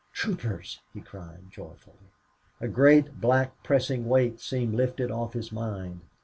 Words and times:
"Troopers!" 0.13 0.79
he 0.95 0.99
cried, 0.99 1.51
joyfully. 1.51 2.09
A 2.59 2.67
great 2.67 3.21
black 3.21 3.61
pressing 3.61 4.09
weight 4.09 4.39
seemed 4.39 4.73
lifted 4.73 5.11
off 5.11 5.33
his 5.33 5.51
mind. 5.51 6.01